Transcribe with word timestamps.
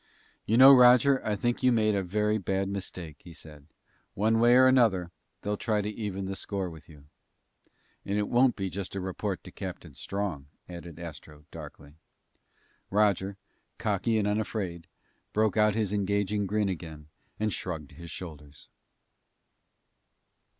"You 0.47 0.57
know, 0.57 0.73
Roger, 0.73 1.23
I 1.23 1.35
think 1.35 1.61
you 1.61 1.71
made 1.71 1.93
a 1.93 2.01
very 2.01 2.39
bad 2.39 2.67
mistake," 2.69 3.17
he 3.23 3.35
said. 3.35 3.67
"One 4.15 4.39
way 4.39 4.55
or 4.55 4.65
another, 4.65 5.11
they'll 5.43 5.57
try 5.57 5.83
to 5.83 5.89
even 5.91 6.25
the 6.25 6.35
score 6.35 6.71
with 6.71 6.89
you." 6.89 7.05
"And 8.03 8.17
it 8.17 8.27
won't 8.27 8.55
be 8.55 8.71
just 8.71 8.95
a 8.95 8.99
report 8.99 9.43
to 9.43 9.51
Captain 9.51 9.93
Strong," 9.93 10.47
added 10.67 10.97
Astro 10.97 11.45
darkly. 11.51 11.97
Roger, 12.89 13.37
cocky 13.77 14.17
and 14.17 14.27
unafraid, 14.27 14.87
broke 15.33 15.55
out 15.55 15.75
his 15.75 15.93
engaging 15.93 16.47
grin 16.47 16.67
again 16.67 17.07
and 17.39 17.53
shrugged 17.53 17.91
his 17.91 18.09
shoulders. 18.09 18.69